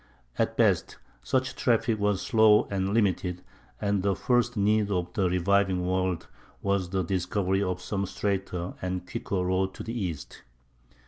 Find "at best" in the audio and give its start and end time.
0.39-0.97